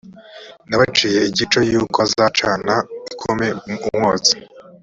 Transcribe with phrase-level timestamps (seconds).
[0.67, 2.73] n abaciye igico yuko bazacana
[3.11, 3.47] ikome
[3.87, 4.35] umwotsi